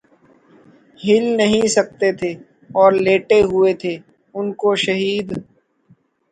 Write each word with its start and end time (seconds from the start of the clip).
ہل 0.99 1.23
نہیں 1.37 1.67
سکتے 1.75 2.11
تھے 2.19 2.31
اور 2.69 2.91
لیٹے 3.05 3.39
ہوئے 3.51 3.73
تھے 3.81 3.93
انکو 4.35 4.75
شہید 4.85 5.27